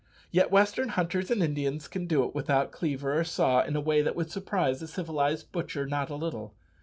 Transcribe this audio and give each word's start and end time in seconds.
Yet 0.31 0.49
western 0.49 0.89
hunters 0.89 1.29
and 1.29 1.43
Indians 1.43 1.87
can 1.87 2.07
do 2.07 2.23
it 2.23 2.33
without 2.33 2.71
cleaver 2.71 3.19
or 3.19 3.23
saw, 3.23 3.61
in 3.61 3.75
a 3.75 3.79
way 3.79 4.01
that 4.01 4.15
would 4.15 4.31
surprise 4.31 4.81
a 4.81 4.87
civilized 4.87 5.51
butcher 5.51 5.85
not 5.85 6.09
a 6.09 6.15
little. 6.15 6.55